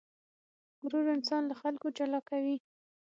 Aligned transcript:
غرور 0.81 1.05
انسان 1.15 1.43
له 1.49 1.55
خلکو 1.61 1.87
جلا 1.97 2.19
کوي. 2.29 2.57